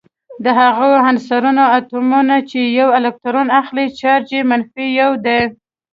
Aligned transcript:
د 0.43 0.45
هغو 0.59 0.89
عنصرونو 1.07 1.63
اتومونه 1.77 2.35
چې 2.49 2.59
یو 2.79 2.87
الکترون 2.99 3.47
اخلي 3.61 3.85
چارج 3.99 4.27
یې 4.35 4.41
منفي 4.49 4.87
یو 5.01 5.11
دی. 5.25 5.41